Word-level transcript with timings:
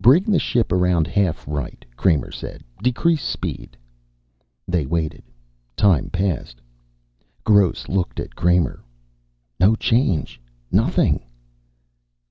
"Bring 0.00 0.22
the 0.24 0.38
ship 0.38 0.72
around 0.72 1.06
half 1.06 1.46
right," 1.46 1.84
Kramer 1.96 2.32
said. 2.32 2.64
"Decrease 2.82 3.22
speed." 3.22 3.76
They 4.66 4.86
waited. 4.86 5.22
Time 5.76 6.08
passed. 6.08 6.62
Gross 7.44 7.86
looked 7.86 8.18
at 8.18 8.34
Kramer. 8.36 8.82
"No 9.60 9.74
change. 9.76 10.40
Nothing." 10.72 11.20